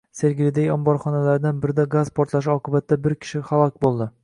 [0.19, 4.13] Sergelidagi omborxonalardan birida gaz portlashi oqibatida bir kishi halok bo‘ldi